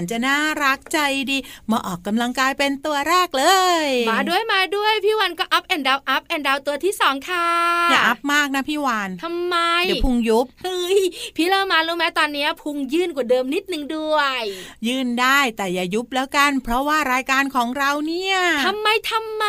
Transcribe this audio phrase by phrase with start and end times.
[0.00, 0.98] นจะน่ารักใจ
[1.30, 1.38] ดี
[1.70, 3.44] มาออกกำลังกายเป็นตัวแรกเล
[3.84, 7.46] ย มาด้วยมาด้วยพี่วานก็ up and down up and down ตัวที่สองค่ะ
[7.90, 9.56] อย่า up มากนะพี่วานทำไม
[9.86, 11.00] เดี๋ยวพุงยุบเฮ้ย
[11.36, 14.40] พี่เรามารู้ไหมตอนนี้พุงยื่นกว่าเดิมนิดนึงด้วย
[14.86, 19.44] ยื่นได้แต่อย่ายุบแล้วกัน เพราะว่ารายการของเราเนี่ยทำไมทำไม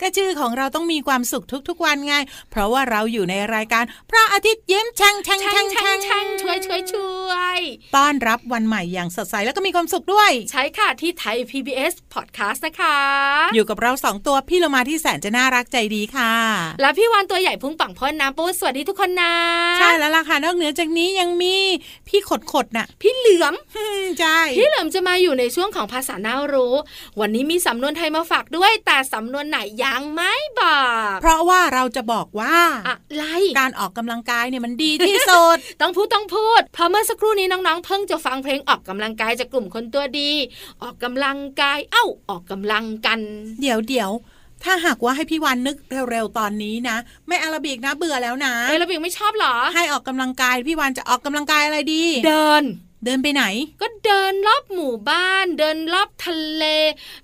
[0.00, 2.14] ก็ชื่อของเราต้องมีความสุขทุกๆวันไง
[2.50, 7.58] เพราะว่าเราอยู่ในรายการ พระอาทิตย์ยิ้มแฉ่งแฉ่งแฉ่งแฉ่งแฉ่งแฉ่งแฉ่งแฉ่ง
[7.96, 12.98] ต้อนรับวันใหม่อย่างสดใสแล้วก็มีความสุขด้วย ใช่ค่ะที่ไทย PBS Podcast นะคะ
[13.54, 16.34] อยู่กับเราสองตัวพี่เรามาที่แสนจะน่ารักใจดีค่ะ
[16.80, 19.34] แล้วพี่วันตัวใหญ่พุ่งปังพ่นน้ำปูสวัสดีทุกคนนะ
[19.78, 21.54] ใช่แล้วล่ะค่ะนอกเหนือจากนี้ยังมี
[22.08, 23.54] พี่ขดขดน่ะ พี่เหลือม
[24.20, 26.74] ใช่พี่เหลือมจะมาอยู่ในช่วงของภาษาน่ารู้
[27.20, 30.80] วันนี้มีสำนวนไทยมาฝากด้วย แต่สำนวนไหนยังไม่บอ
[31.12, 32.56] ก เพราะว่าเราจะบอกว่า
[32.88, 33.24] อะไร
[33.58, 40.30] การออกกำลังกายเนี่ยมันดีที่สุดต้องพูดต้องพูดเพราะเมื่อสักครู่นี้น้องๆ เพิ่งจะฟังเพลงออกกำลังกายจากกลุ่มคนตัวดี
[40.82, 43.20] ออกกำลังกาย เอ้า ออกกำลังกัน
[43.60, 44.10] เดี๋ยวเดี๋ยว
[44.64, 45.76] ถ้าหากว่าให้พี่วันนึก
[46.10, 46.96] เร็วๆตอนนี้นะ
[47.28, 52.64] ไม่อาราบิกนะเบื่อแล้วนะอาราบิกไม่ชอบหรอ ให้ออกกำลังกายพี่วันจะออกกำลังกายอะไรดี เดิน
[53.04, 53.44] เดินไปไหน
[53.80, 56.64] ก็เดินรอบหมู่บ้าน เดินรอบทะเล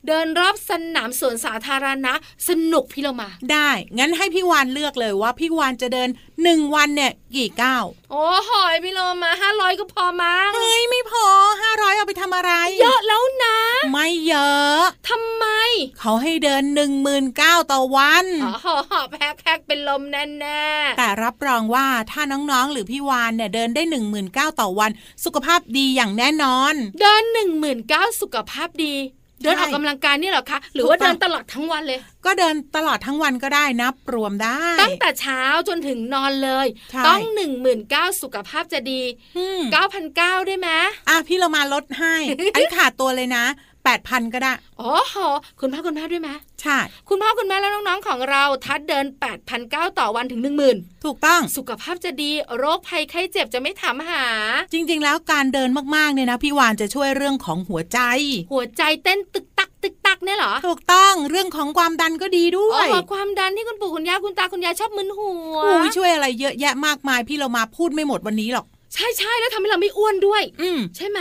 [0.06, 2.12] เดินรอบสนามสวนสาธารณะ
[2.48, 6.08] สนุกพี่เรามา ได้ งั้นให้พี่วานเลือกเลยว่าพี่วานจะเดิน
[6.42, 11.26] หนึ่งวันเนี่ยกี่ก้าวโอ้หอยพี่เรามาห้าร้อยก็พอมั้งเฮ้ยไม่พอ
[11.62, 13.56] ห้าร้อยเอาไปทำอะไร เยอะแล้วนะ
[13.92, 15.46] ไม่เยอะทำไม
[16.00, 18.54] เขาให้เดินหนึ่งหมื่นเก้าต่อวันอ๋อ
[19.10, 20.64] แพ้แพ้เป็นลมแน่แน่
[20.98, 24.90] แต่รับรองว่าถ้าน้องๆหรือพี่วานเนี่ยเดินได้หนึ่งหมื่นเก้าต่อวัน
[25.24, 28.94] สุขภาพดีอย่างแน่นอน เดินหนึ่งหมื่นเก้าสุขภาพดี
[29.42, 36.66] เดินออกกำลังกายนี่เหรอคะ หรือว่าเดินตลอดทั้งวันเลย ก็เดินตลอดทั้งวันก็ได้นับรวมได้ ตั้งแต่เช้าจนถึงนอนเลย
[37.06, 39.02] ต้องหนึ่งหมื่นเก้าสุขภาพจะดี
[39.72, 40.68] เก้าพันเก้าได้ไหม
[41.08, 42.14] อะพี่เรามาลดให้
[42.54, 43.44] อันนี้ขาดตัวเลยนะ
[43.86, 44.92] แปดพันก็ได้อ๋อ
[45.60, 46.30] คุณพ่อคุณแม่ด้วยไหม
[46.62, 46.78] ใช่
[47.08, 54.24] คุณพ่อคุณแม่และน้องๆของเราทัดเดิน8ปดพันเต่อวันถึง 1 0,000 ถูกต้องสุขภาพจะดีโรคภัยไข้เจ็บจะไม่ถามหา
[54.72, 57.98] จริง ๆ แล้วการเดินมากๆเนี่ยนะพี่วานจะช่วยเรื่องของหัวใจ
[58.52, 65.58] หัวใจเต้นตึกตักตึกตักเนี่ยเหรอ ถูกต้องเรื่องของความดันก็ดีด้วยอ๋อความดันที่คุณปู่คุณย่าคุณตาคุณยายชอบมึนหัว
[65.96, 71.20] ช่วยอะไรเยอะแยะมากมายพี่เรามาพูดไม่หมดวันนี้หรอกใช่ใช่แล้วทำให้เราไม่อ้วนด้วย อืใช่ไหม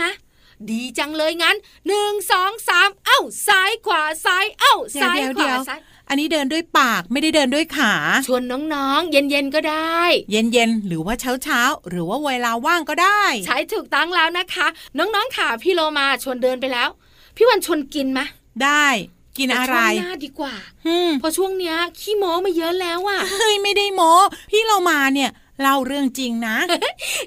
[0.70, 1.56] ดีจังเลยงั้น
[1.86, 7.94] หนึ่งสองสามเอ้าซ้ายขวาซ้ายเอ้าซ้ายขวาซ้ายอันนี้เดินด้วยปากไม่ได้เดินด้วยขา
[8.26, 8.42] ชวน
[8.74, 10.00] น้องๆ เย็นๆก็ได้
[10.30, 14.66] เย็นๆ หรือว่าเช้าๆ หรือว่าเวลาว่างก็ได้ ใช้ถูกตั้งแล้วนะคะ
[14.98, 16.88] น้องๆขาพี่โลมาชวนเดินไปแล้ว
[17.36, 18.20] พี่วันชวนกินไหม
[18.62, 18.86] ได้
[19.38, 20.54] กินอะไรช่วงหน้าดีกว่า
[21.20, 24.12] เพราะช่วงเนี้ยขี้โม้มาเยอะแล้วอะเฮ้ยไม่ได้โม้
[24.50, 25.30] พี่เรามาเนี่ย
[25.62, 26.56] เล่าเรื่องจริงนะ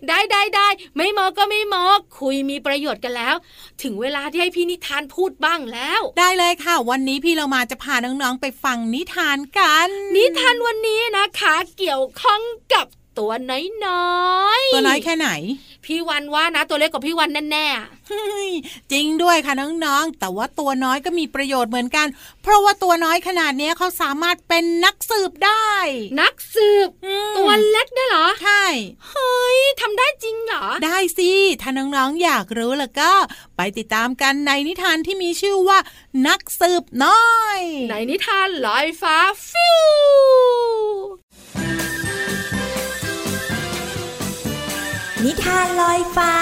[0.07, 1.75] ได้ได้ได้ไม่โมก็ไม่โม
[2.19, 3.35] คุยมีประโยชน์กันแล้ว
[3.83, 12.41] ถึงเวลาที่ให้พี่นิทานพูดบ้างแล้ว ได้เลยค่ะ วันนี้พี่เรามาจะพาน้องๆไปฟังนิทานกัน นิทานวันนี้นะคะ เกี่ยวข้อง
[12.73, 12.85] กับ
[13.19, 15.29] ตัวน้อยๆตัวน้อยแค่ไหน
[15.85, 19.53] พี่วันว่านะ ตัวเล็กกว่าพี่วันแน่ๆจริงด้วยค่ะ
[19.85, 22.07] น้องๆแต่ว่าตัวน้อยก็มีประโยชน์เหมือนกัน
[22.43, 25.71] เพราะว่าตัวน้อยขนาดนี้เขาสามารถเป็นนักสืบได้
[26.21, 26.89] นักสืบ
[27.37, 28.65] ตัวเล็กได้เหรอใช่
[29.09, 31.31] เฮ้ยทำได้จริงเหรอ ได้สิ
[31.61, 33.11] ถ้าน้องๆอยากรู้แล้วก็
[33.57, 35.79] ไปติดตามกันในนิทานที่มีชื่อว่า
[36.27, 39.17] นักสืบน้อย ในนิทานลอยฟ้า
[39.49, 39.79] ฟิว
[45.25, 46.33] นิทานลอยฟ้า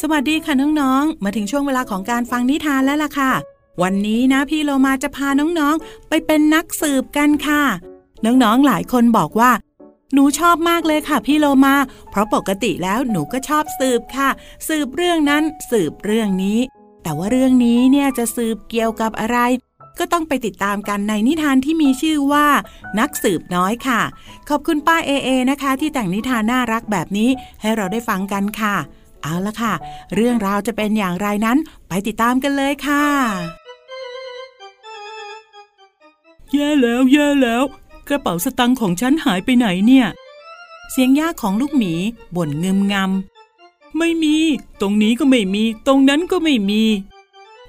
[0.00, 3.32] สวัสดีค่ะน้องๆ มาถึงช่วงเวลาของการฟังนิทานแล้วล่ะค่ะ
[3.82, 7.62] วันนี้นะพี่โลมาจะพาน้องๆ ไปเป็นนักสืบกันค่ะ
[8.24, 9.50] น้องๆ หลายคนบอกว่า
[10.12, 11.76] หนูชอบมากเลยค่ะพี่โลมา
[12.10, 14.28] เพราะปกติแล้วหนูก็ชอบสืบค่ะ
[14.68, 16.58] สืบเรื่องนั้นสืบเรื่องนี้
[17.02, 19.38] แต่ว่าเรื่องนี้เนี่ยจะสืบเกี่ยวกับอะไร
[19.98, 22.46] ก็ต้องไปติดตามกันในนิทานที่มีชื่อว่า
[22.98, 24.00] นักสืบน้อยค่ะ
[24.48, 27.30] ขอบคุณป้าเอเอนะคะ ที่แต่งนิทานน่ารักแบบนี้
[27.60, 28.76] ให้เราได้ฟังกันค่ะ
[29.22, 29.72] เอาละค่ะ
[30.14, 31.58] เรื่องราวจะเป็นอย่างไรนั้น
[31.88, 33.06] ไปติดตามกันเลยค่ะ
[36.52, 37.62] แย่แล้วแย่แล้ว
[38.08, 40.06] กระเป๋าสตังค์ของฉันหายไปไหนเนี่ย
[40.90, 41.92] เสียงย่าของลูกหมี
[42.36, 44.36] บ่นเงึมงำไม่มี
[44.80, 46.82] ตรงนี้ก็ไม่มี ตรงนั้นก็ไม่มี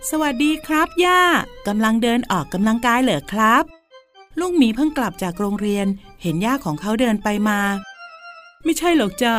[0.09, 1.21] สวัสดีครับย่า
[1.68, 3.63] กำลังเดินออกกำลังกายเหรอครับ
[4.39, 5.88] ลูกหมีเพิ่งกลับจากโรงเรียน
[6.21, 7.59] เห็นย่าของเขาเดินไปมา
[8.63, 9.36] ไม่ใช่หรอกจ้า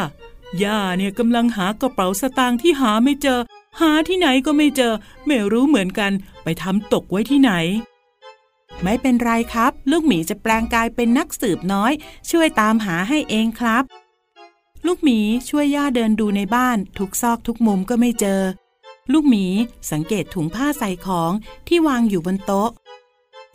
[0.62, 3.40] ย่าเนี่ยกำลังหากระเป๋าสตางค์ที่หาไม่เจอ
[3.80, 4.92] หาที่ไหนก็ไม่เจอ
[5.26, 6.12] ไม่รู้เหมือนกัน
[6.42, 7.52] ไปทำตกไว้ที่ไหน
[8.82, 11.92] ไม่เป็นไรครับ ลูกหมีจะแปลงกายเป็นนักสืบน้อย
[12.30, 13.84] ช่วยตามหาให้เองครับ
[14.86, 15.18] ลูกหมี
[15.48, 18.40] ช่วยย่าเดินดูในบ้าน ทุกซอกทุกมุมก็ไม่เจอ
[19.12, 19.46] ลูกหมี
[19.92, 21.32] สังเกตถุงผ้าใส่ของ
[21.68, 22.70] ที่วางอยู่บนโต๊ะ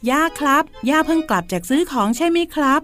[0.10, 2.82] ย่าครับ ย่าเพิ่งกลับจากซื้อของใช่ไหมครับ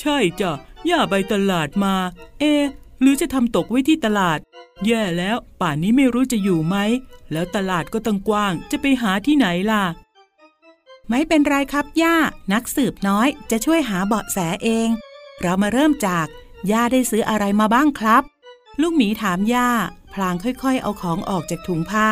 [0.00, 0.52] ใช่จ้ะ
[0.90, 1.94] ย่าไปตลาดมา
[2.38, 2.44] เอ
[3.00, 4.38] หรือจะทำตกไว้ที่ตลาด
[4.86, 6.76] แย่แล้ว ป่านนี้ไม่รู้จะอยู่ไหม
[7.32, 9.84] แล้วตลาดก็ต้องกว้าง จะไปหาที่ไหนล่ะ
[11.08, 12.16] ไม่เป็นไรครับย่า
[12.52, 14.88] นักสืบน้อยจะช่วยหาเบาะแสเอง
[15.40, 16.26] เรามาเริ่มจาก
[16.70, 18.22] ย่าได้ซื้ออะไรมาบ้างครับ
[18.80, 19.68] ลูกหมีถามย่า
[20.16, 22.10] พลางค่อยๆ เอาของออกจากถุงผ้า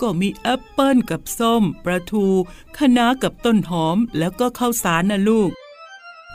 [0.00, 2.26] ก็มีแอปเปิลกับส้มปลาทู
[2.76, 5.50] คะน้ากับต้นหอมแล้วก็ข้าวสารนะลูก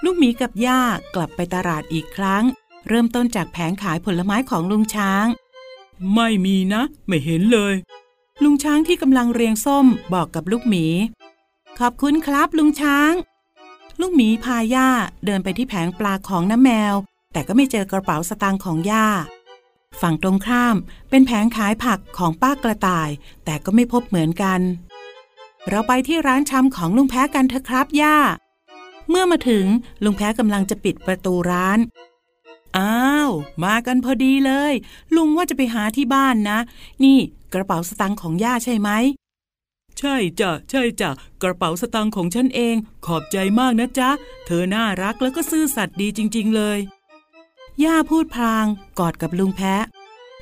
[0.04, 0.82] ลูกหมีกับย่า
[1.16, 2.44] กลับไปตลาดอีกครั้ง
[2.88, 5.26] เริ่มต้นจากแผงขายผลไม้ของลุงช้าง
[6.16, 7.74] ไม่มีนะ ไม่เห็นเลย
[8.44, 10.86] ลุงช้างที่กำลังเรียงส้มบอกกับลูกหมี
[11.80, 13.14] ขอบคุณครับลุงช้าง
[14.00, 14.90] ลูกหมีพาย่า
[15.26, 16.96] เดินไปที่แผงปลาของน้าแมว
[17.34, 19.08] แต่ก็ไม่เจอกระเป๋าสตางค์ของย่า
[20.02, 20.76] ฝั่งตรงข้าม
[21.10, 23.10] เป็นแผงขายผักของป้ากระต่าย
[23.46, 24.62] แต่ก็ไม่พบเหมือนกัน
[25.70, 28.18] เราไปที่ร้านชำของลุงแพ้กันเถอะครับย่า
[29.10, 29.66] เมื่อมาถึง
[30.04, 31.80] ลุงแพ้กำลังจะปิดประตูร้าน
[32.78, 33.32] อ้าว
[33.64, 34.74] มากันพอดีเลย
[35.16, 36.60] ลุงว่าจะไปหาที่บ้านนะ
[37.04, 37.18] นี่
[37.54, 38.90] กระเป๋าสตางค์ของย่าใช่ไหม
[40.00, 41.10] ใช่จ้ะใช่จ้ะ
[41.44, 44.10] กระเป๋าสตางค์ของฉันเอง ขอบใจมากนะจ๊ะ
[44.46, 46.80] เธอน่ารักแล้วก็ซื่อสัตย์ดีจริง ๆ เลย
[47.84, 48.66] ย่าพูดพลาง
[49.00, 49.84] กอดกับลุงแพะ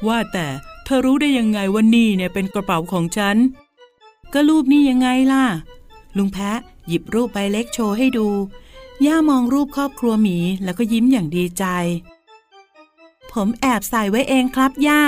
[0.08, 0.48] ว่าแต่
[0.86, 3.38] เธอรู้ได้ยังไงว่านี่เนี่ยเป็นกระเป๋าของฉัน
[4.34, 5.46] ก็รูปนี่ยังไงล่ะ
[6.18, 8.28] ลุงแพะหยิบรูปใบเล็กโชว์ให้ดู
[9.06, 11.66] ย่ามองรูปครอบครัวหมีแล้วก็ยิ้มอย่างดีใจ
[13.32, 15.04] ผมแอบใส่ไว้เองครับย่า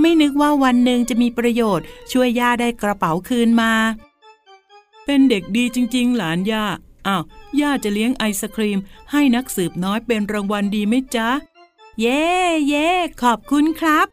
[0.00, 3.72] ไม่นึกว่าวันหนึ่งจะมีประโยชน์ ช่วยย่าได้กระเป๋าคืนมา
[5.04, 6.64] เป็นเด็กดีจริง ๆ หลานย่า
[7.06, 7.22] อ้าว
[7.60, 8.78] ย่าจะเลี้ยงไอศครีม
[9.12, 11.28] ให้นักสืบน้อยเป็นรางวัลดีไหมจ๊ะ
[11.98, 12.24] เย่
[12.68, 12.90] เย่
[13.22, 14.06] ขอบคุณครับ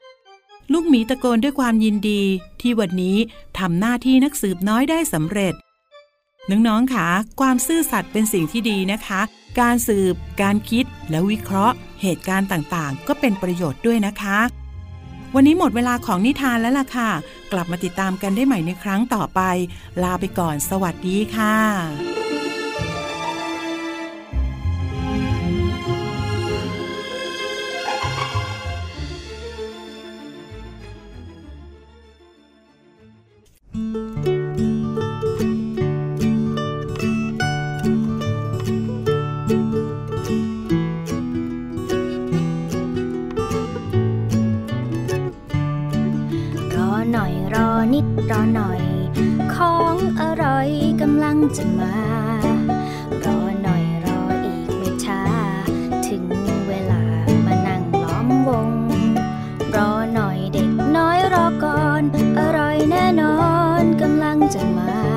[0.71, 2.21] ลูกหมีตะโกนด้วยความยินดี
[2.61, 3.17] ที่วันนี้
[3.59, 5.53] ทำหน้าที่นักสืบน้อยได้สำเร็จ
[6.49, 7.07] น้องๆค่ะ
[7.39, 9.21] ความซื่อสัตย์เป็นสิ่งที่ดีนะคะ
[9.59, 14.39] การสืบ การคิดและวิเคราะห์ เหตุการณ์ต่างๆ ก็เป็นประโยชน์ด้วยนะคะ
[15.35, 17.11] วันนี้หมดเวลาของนิทานแล้วล่ะค่ะ
[17.51, 19.41] กลับมาติดตามกันได้ใหม่ในครั้งต่อไป
[20.03, 22.26] ลาไปก่อน สวัสดีค่ะ
[64.53, 65.16] จะมา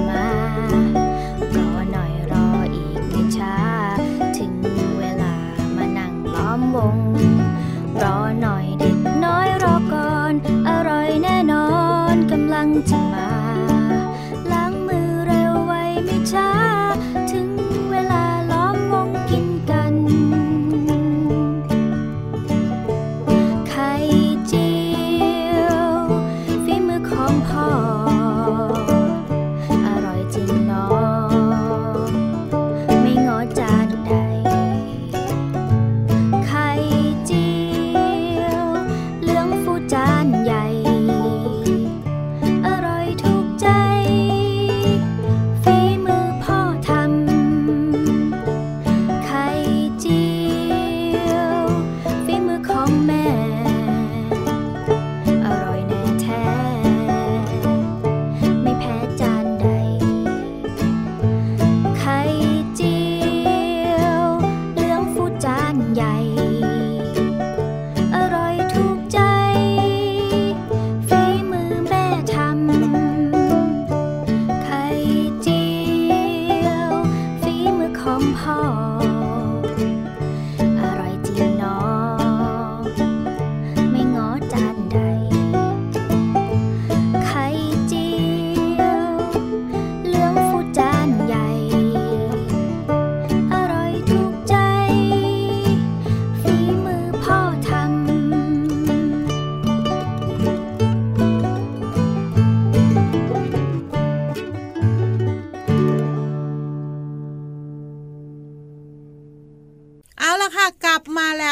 [0.00, 0.25] ำลั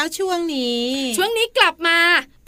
[0.05, 0.85] แล้วช่วงนี้
[1.17, 1.99] ช่วงนี้กลับมา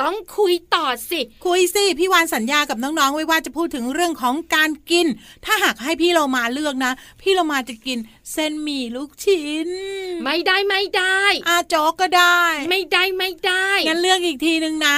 [0.02, 5.08] ต้องคุยต่อสิ คุยสิ พี่วานสัญญากับน้องๆไว้ว่าจะพูดถึงเรื่องของการกิน
[5.46, 7.98] ถ้าหากให้พี่เรามาเลือกนะ พี่เรามาจะกิน
[8.32, 9.70] เส้นหมี่ลูกชิ้น
[10.24, 14.98] ไม่ได้ไม่ได้อาโจ๊กก็ได้ ไม่ได้ไม่ได้งั้นเลือกอีกทีหนึ่งนะ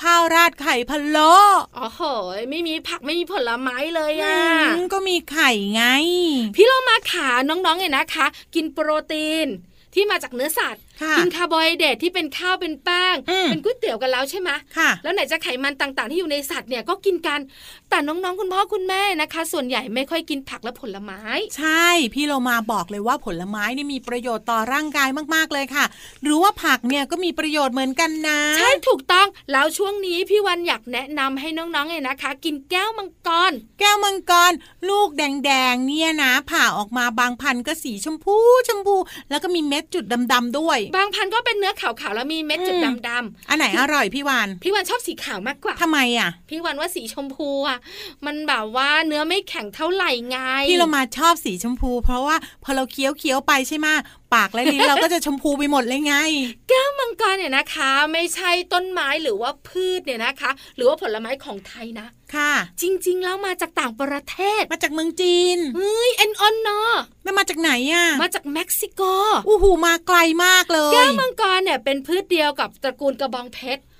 [0.00, 1.34] ข้าวราดไข่พะโล้
[1.76, 2.00] โอ้โห
[2.50, 4.38] ไม่มีผักไม่มีผลไม้เลยอะ
[4.76, 5.84] อืมก็มีไข่ไง
[6.56, 9.48] พี่เรามาขาน้องๆเนี่ยนะคะ กินโปรตีน
[9.94, 10.87] ที่มาจากเนื้อสัตว์ค่ะ
[11.18, 17.40] กินคาร์โบไฮเดรตที่เป็นข้าวเป็นแป้งอืมเป็นก๋วยเตี๋ยวกันแล้วใช่ไหมค่ะแล้วไหนจะไขมันต่างๆ ที่อยู่ในสัตว์เนี่ยก็กินกัน
[17.90, 21.20] แต่น้องๆคุณพ่อคุณแม่นะคะ ส่วนใหญ่ไม่ค่อยกินผักและผลไม้
[21.56, 25.84] ใช่ พี่เรามาบอกเลยว่าผลไม้นี่มีประโยชน์ต่อร่างกายมากๆเลยค่ะ
[26.22, 34.52] หรือว่าผักเนี่ยก็มีประโยชน์เหมือนกันนะ ใช่ถูกต้องแล้วช่วงนี้พี่วานอยากแนะนำให้น้องๆเนี่ยนะคะ กินแก้วมังกร แก้วมังกร
[34.88, 38.36] ลูกแดงๆเนี่ยนะผ่าออกมาบางพันธุ์ก็สีชมพู
[38.68, 38.96] ชมพู
[39.30, 47.78] แล้วก็มีเม็ดจุดดำๆด้วยบางพันธุ์ก็เป็นเนื้อขาวๆแล้วมีเม็ดจุดอืมดำอันไหนอร่อยพี่วานๆพี่วันชอบสีขาวมากกว่าทำไมอะ พี่วันว่าสีชมพูอะ
[48.26, 50.38] มันแบบว่าเนื้อไม่แข็งเท่าไหร่ไง
[50.70, 53.86] พี่เรามาชอบสีชมพู เพราะว่าพอเราเคี้ยวเคี้ยวๆไปใช่ไหม
[54.34, 56.14] ปากและลิ้นเราก็จะชมพูไปหมดเลยไง
[56.68, 66.92] แก้วมังกรเนี่ยนะคะ ไม่ใช่ต้นไม้หรือว่าพืชเนี่ยนะคะ หรือว่าผลไม้ของไทยนะ ค่ะ จริง ๆ แล้วมาจากต่างประเทศ มาจากเมืองจีนเฮ้ยเอ็นออนเนาะ
[67.24, 69.02] แล้วมาจากไหนอะ มาจากเม็กซิโก
[69.48, 73.97] อู้หูมาไกลมากเลย แก้วมังกรเนี่ยเป็นพืชเดียวกับตระกูลกระบองเพชรอ๋อ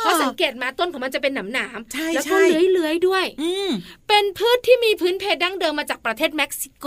[0.00, 3.70] เพราะสังเกตมาต้นของมันจะเป็นหนามหนามใช่แล้วใช่ก็เลื้อยๆด้วยอืม
[4.08, 6.86] เป็นพืชที่มีพื้นเพดั้งเดิมมาจากประเทศเม็กซิโก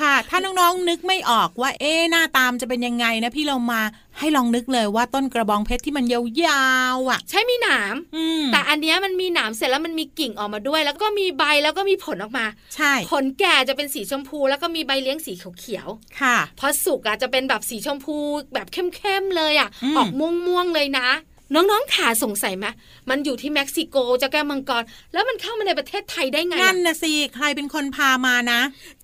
[0.00, 3.82] ค่ะ ถ้าน้องๆนึกไม่ออกว่าเอ๊ะหน้าตามจะเป็นยังไงนะพี่เรามา
[4.18, 15.88] ให้ลองนึกเลยว่าต้นกระบองเพชรที่มันยาวๆอะ ใช่มีหนามอืมแต่อันเนี้ยมันมีหนามเสร็จแล้วมันมีกิ่งออกมาด้วย แล้วก็มีใบแล้วก็มีผลออกมา ใช่ ผลแก่จะเป็นสีชมพู แล้วก็มีใบเลี้ยงสีเขียว
[16.20, 18.16] ค่ะๆพอสุกอะจะเป็นแบบสีชมพู
[18.54, 21.08] แบบเข้มๆเลยอะอืมออกม่วงๆเลยนะ
[21.54, 22.66] น้องๆขาสงสัยไหม
[23.10, 28.60] มันอยู่ที่เม็กซิโกเจ้าแก้วมังกร แล้วมันเข้ามาในประเทศไทยได้ไงนั่อะนนะสิใครเป็นคนพามานะ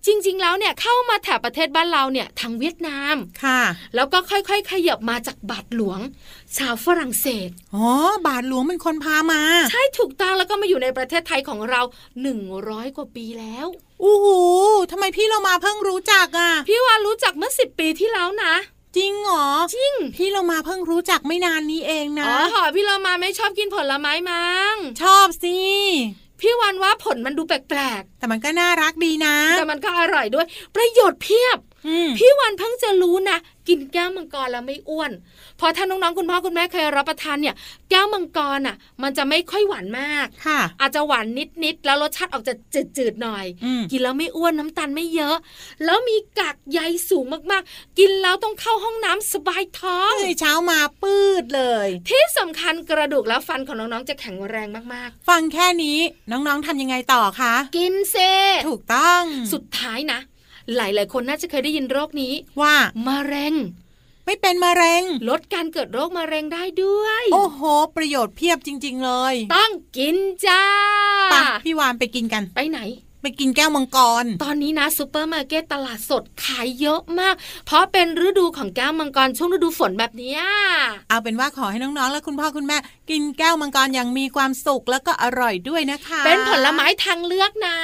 [0.06, 3.60] จริง ๆ แล้วเนี่ยเข้ามาแถบประเทศบ้านเราเนี่ยทางเวียดนามค่ะ
[3.94, 6.00] แล้วก็ค่อยๆ ขยับมาจากบาทหลวง
[6.56, 7.88] ชาวฝรั่งเศสอ๋อ
[8.26, 11.80] บาทหลวงเป็นคนพามา ใช่ถูกต้องแล้วก็มาอยู่ในประเทศไทยของเรา
[12.38, 13.66] 100 กว่าปีแล้ว
[14.02, 14.38] อู้หู
[14.90, 18.54] ทำไมพี่เรามาเพิ่งรู้จักอะ พี่วานรู้จักเมื่อสิปีที่แล้วนะ
[18.96, 25.58] จริงเหรอจริง พี่เรามาเพิ่งรู้จักไม่นานนี้เองนะอ๋อหอพี่เรามาไม่ชอบกินผลไม้มั้งชอบสิ
[26.40, 30.46] พี่วันว่าผลมันดูแปลกแต่มันก็น่ารักดีนะๆแต่มันก็อร่อยด้วย
[30.76, 35.12] ประโยชน์เพียบอืมพี่วันเพิ่งจะรู้นะ กินแก้วมังกรแล้วไม่อ้วน
[35.58, 37.54] เพอถ้าน้องๆคุณพ่อคุณแม่เคยรับประทานเนี่ย
[37.90, 41.26] แก้วมังกรอะ มันจะไม่ค่อยหวานมากค่ะอาจจะหวาน
[41.64, 42.54] นิดๆแล้วรสชาติออกจะ
[42.96, 45.36] จืดๆหน่อยอืมกินแล้วไม่อ้วนน้ำตาลไม่เยอะ
[45.84, 55.98] แล้วมีกากใยสูงมากๆ กินแล้วต้องเข้าห้องน้ำสบายท้องเฮ้ยเช้ามาปืดเลย ที่สำคัญกระดูกและฟันของน้องๆจะแข็งแรงมากฟังแค่นี้
[56.30, 58.16] น้องๆทำยังไงต่อคะๆกินสิ
[58.68, 60.20] ถูกต้องสุดท้ายนะ
[60.76, 62.74] หลาย ๆ คนน่าจะเคยได้ยินโรคนี้ว่า
[63.08, 63.54] มะเร็ง
[64.26, 67.60] ไม่เป็นมะเร็ง ลดการเกิดโรคมะเร็งได้ด้วย โอ้โห
[67.96, 70.64] ประโยชน์เพียบจริง ๆ เลย ต้องกินจ้า
[71.32, 72.80] ไปพี่วานไปกินกัน ไปไหน
[73.22, 77.34] ไปกินแก้วมังกร ตอนนี้นะซูเปอร์มาร์เก็ตตลาดสดขายเยอะมาก
[77.66, 80.40] เพราะเป็นฤดูของแก้วมังกรช่วงฤดูฝนแบบเนี้ย
[81.08, 82.76] เอาเป็นว่าขอให้น้องๆ และคุณพ่อคุณแม่
[83.10, 87.78] กินแก้วมังกรอย่างมีความสุขแล้วก็อร่อยด้วยนะคะ เป็นผลไม้ทางเลือกนะ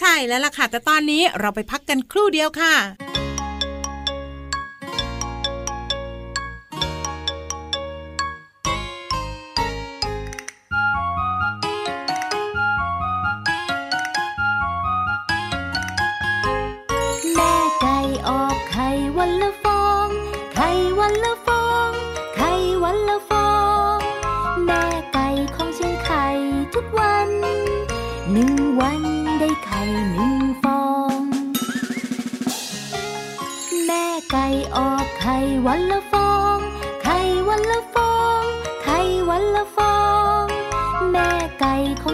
[0.00, 2.74] ใช่แล้วล่ะค่ะแต่ตอนนี้เราไปพักกันครู่เดียวค่ะ
[35.66, 36.58] วันละฟอง
[37.02, 38.42] ไข่วันละฟอง
[38.84, 38.98] ไข่
[39.28, 39.96] วันละฟอ
[40.42, 40.44] ง
[41.10, 41.28] แม่
[41.60, 42.12] ไก่ขอ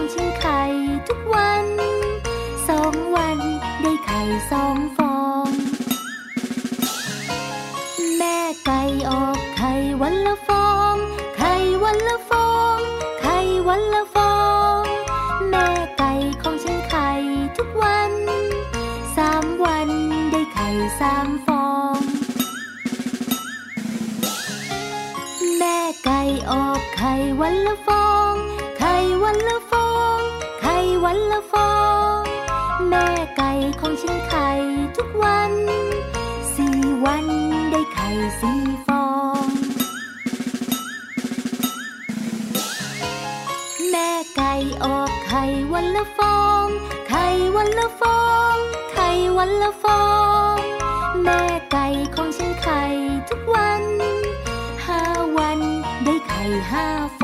[56.69, 57.20] ไ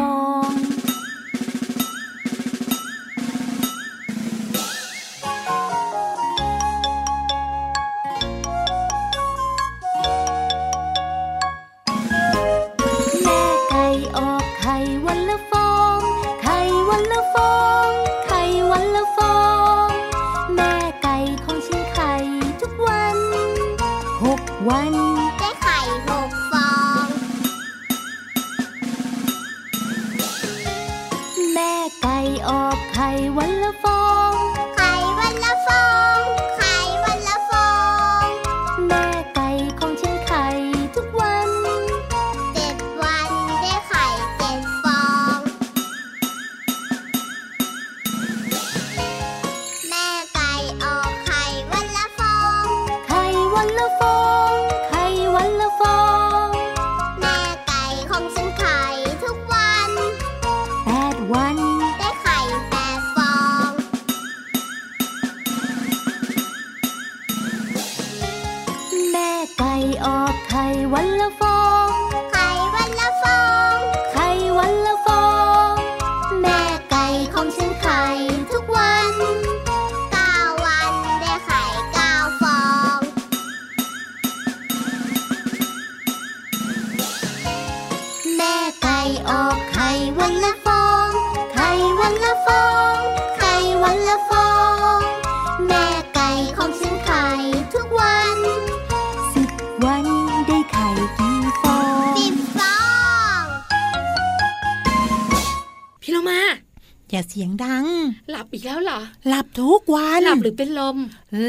[107.17, 107.86] อย่าเสียงดัง
[108.30, 110.97] หลับอีกแล้วเหรอ หลับทุกวันหลับหรือเป็นลม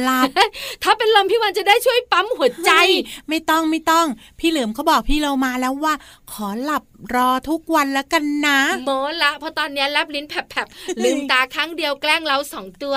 [0.02, 0.30] หลับ
[0.82, 2.72] ถ้าเป็นลมพี่วันจะได้ช่วยปั๊มหัวใจใจ
[3.28, 4.06] ไม่ต้องไม่ต้อง
[4.38, 5.94] พี่เหลือมเขาบอกพี่เรามาแล้วว่า
[6.32, 6.82] ขอหลับ
[7.14, 8.90] รอทุกวันแล้วกันนะโม
[9.22, 12.96] ละเพราะตอนเนี้ยแลบลิ้นแผลบๆลืมตาครั้งเดียวแกล้งเราสองตัว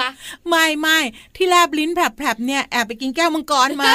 [0.50, 1.00] ไม่ไม่
[1.36, 3.92] ที่แลบลิ้นแผลบๆเนี่ยแอบไปกินแก้วมังกรมา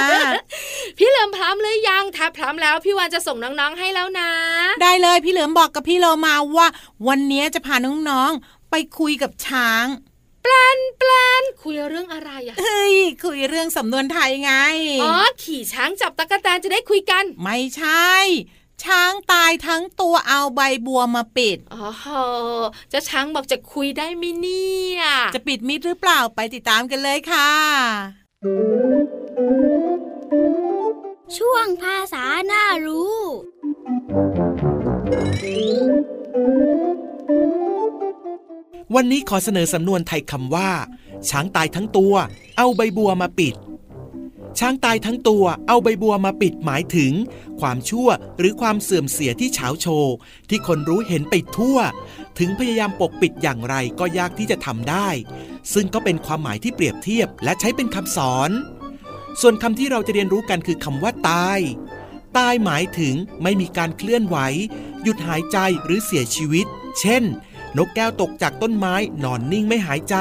[0.99, 4.31] พี่เหลิมพร้อมหรือยังถ้าพร้อมแล้วพี่วันจะส่งน้องๆให้แล้วนะ
[4.83, 6.66] ได้เลยพี่เหลือมบอกกับพี่เรามาว่า
[7.09, 7.75] วันนี้จะพา
[8.09, 9.87] น้องๆไปคุยกับช้าง
[10.45, 14.53] ปลานปลานคุยเรื่องอะไรอะเฮ้ยคุยเรื่องสำนวนไทยไง
[15.03, 18.11] อ๋อ ขี่ช้างจับตะกแตนจะได้คุยกัน ไม่ใช่
[18.84, 21.88] ช้างตายทั้งตัวเอาใบบัวมาปิด อ๋อ
[22.90, 25.02] เจ้าช้างบอกจะคุยได้ไหมเนี่ย
[25.34, 27.50] จะปิดมิดหรือเปล่าไปติดตามกันเลยค่ะ
[31.36, 33.16] ช่วงภาษาหน้ารู้
[38.94, 40.70] วันนี้ขอเสนอสำนวนไทยคำว่า
[41.30, 42.14] ช้างตายทั้งตัว
[42.58, 43.54] เอาใบบัวมาปิด
[44.59, 47.12] ช้างตายทั้งตัวเอาใบบัวมาปิดหมายถึง
[47.61, 50.14] ความชั่วหรือความเสื่อมเสียที่เฉาโชว์
[50.49, 51.79] ที่คนรู้เห็นไปทั่ว
[52.38, 55.09] ถึงพยายามปกปิดอย่างไรก็ยากที่จะทำได้
[55.73, 58.51] ซึ่งก็เป็นความหมายที่เปรียบเทียบและใช้เป็นคำสอน
[59.40, 61.59] ส่วนคำที่เราจะเรียนรู้กันคือคำว่าตาย
[62.38, 64.37] ตายหมายถึงไม่มีการเคลื่อนไหว
[65.03, 66.66] หยุดหายใจหรือเสียชีวิต
[67.01, 67.23] เช่น
[67.77, 70.16] นกแก้วตกจากต้นไม้นอนนิ่งไม่หายใจ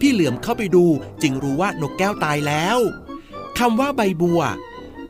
[0.00, 0.84] พี่เหลือมเข้าไปดู
[1.22, 2.78] จึงรู้ว่านกแก้วตายแล้ว
[3.58, 4.42] คำว่าใบบัว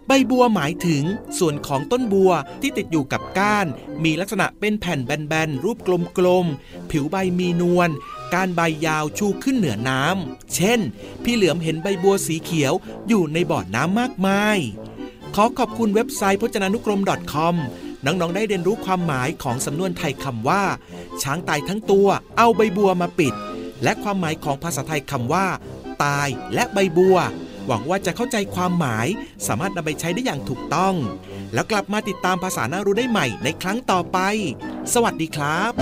[0.09, 1.02] ใบบัวหมายถึง
[1.38, 3.66] ส่วนของต้นบัวที่ติดอยู่กับก้าน
[4.05, 5.78] มีลักษณะเป็นแผ่นแบนๆ รูป
[6.18, 7.90] กลมๆ ผิวใบมีนวล
[8.35, 10.81] ก้านใบยาวชูขึ้นเหนือน้ำ เช่น
[11.22, 12.72] พี่เหลือมเห็นใบบัวสีเขียว
[13.09, 14.59] อยู่ในบ่อน้ำมากมาย
[15.35, 17.00] ขอขอบคุณเว็บไซต์พจนานุกรม
[17.33, 17.55] .com
[18.05, 20.62] น้อง ๆ ได้เรียนรู้ความหมายของสำนวนไทยคำว่า
[21.22, 23.35] ช้างตายทั้งตัวเอาใบบัวมาปิด
[23.83, 25.46] และความหมายของภาษาไทยคำว่า
[26.05, 27.16] ตายและใบบัว
[27.66, 29.07] หวังว่าจะเข้าใจความหมาย
[29.46, 30.94] สามารถนำไปใช้ได้อย่างถูกต้อง
[31.55, 34.18] แล้วกลับมาติดตามภาษาหน้ารู้ได้ใหม่ในครั้งต่อไป
[34.94, 35.72] สวัสดีครับ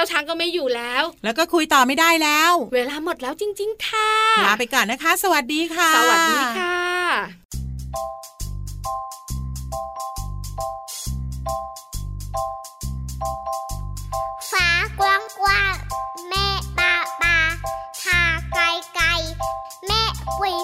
[0.00, 4.10] จ้าช้างก็ไม่อยู่แล้ว แล้วก็คุยต่อไม่ได้แล้ว เวลาหมดแล้วจริง ๆ ค่ะ
[4.46, 6.76] ลาไปก่อนนะคะ สวัสดีค่ะ สวัสดีค่ะ
[14.50, 14.68] ฟ้า
[15.00, 15.74] กว้างกว้าง
[16.28, 16.46] แม่
[16.78, 17.36] ปาปา
[18.02, 18.62] ทาไกล
[18.94, 19.06] ไกล
[19.86, 20.02] แม่
[20.38, 20.59] ปุยปุย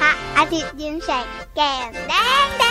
[0.00, 2.12] พระอาทิตย์ยิ้มแฉกแก้มแด
[2.44, 2.64] งแด